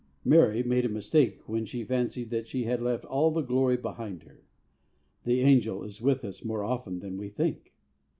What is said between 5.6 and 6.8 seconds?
is with us more